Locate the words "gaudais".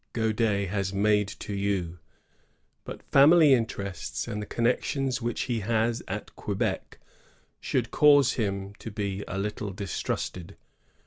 0.13-0.65